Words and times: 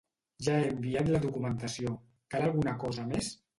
Ja 0.45 0.55
he 0.59 0.63
enviat 0.69 1.11
la 1.17 1.21
documentació, 1.27 1.93
cal 2.37 2.49
alguna 2.49 2.77
cosa 2.87 3.09
més? 3.15 3.33